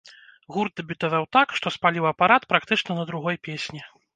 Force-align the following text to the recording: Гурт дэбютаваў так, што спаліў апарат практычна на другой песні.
Гурт 0.55 0.73
дэбютаваў 0.81 1.27
так, 1.37 1.53
што 1.59 1.67
спаліў 1.77 2.09
апарат 2.15 2.49
практычна 2.55 2.91
на 2.99 3.07
другой 3.11 3.35
песні. 3.51 3.81